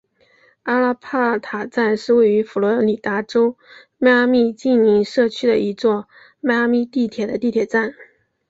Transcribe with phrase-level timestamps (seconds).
[0.63, 3.55] 阿拉帕塔站是位于佛罗里达州
[3.99, 7.93] 迈阿密近邻社区的一座迈阿密地铁的地铁站。